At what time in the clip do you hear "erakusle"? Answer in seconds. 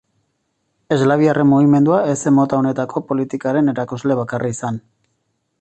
3.77-4.21